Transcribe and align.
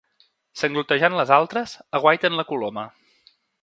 Sanglotejant 0.61 1.19
les 1.21 1.35
altres, 1.37 1.77
aguaiten 2.01 2.43
la 2.43 2.51
coloma. 2.53 2.91